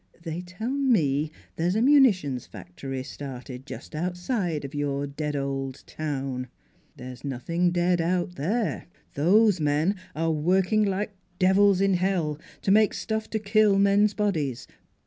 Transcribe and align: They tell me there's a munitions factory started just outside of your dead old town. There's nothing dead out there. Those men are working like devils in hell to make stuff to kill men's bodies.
They 0.23 0.41
tell 0.41 0.71
me 0.71 1.29
there's 1.57 1.75
a 1.75 1.81
munitions 1.83 2.47
factory 2.47 3.03
started 3.03 3.67
just 3.67 3.93
outside 3.93 4.65
of 4.65 4.73
your 4.73 5.05
dead 5.05 5.35
old 5.35 5.83
town. 5.85 6.47
There's 6.95 7.23
nothing 7.23 7.69
dead 7.69 8.01
out 8.01 8.33
there. 8.33 8.87
Those 9.13 9.59
men 9.59 9.93
are 10.15 10.31
working 10.31 10.83
like 10.83 11.13
devils 11.37 11.81
in 11.81 11.93
hell 11.93 12.39
to 12.63 12.71
make 12.71 12.95
stuff 12.95 13.29
to 13.29 13.37
kill 13.37 13.77
men's 13.77 14.15
bodies. 14.15 14.65